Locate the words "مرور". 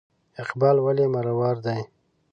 1.13-1.55